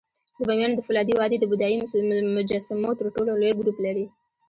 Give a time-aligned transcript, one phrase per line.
[0.37, 1.75] د بامیانو د فولادي وادي د بودایي
[2.37, 4.05] مجسمو تر ټولو لوی ګروپ لري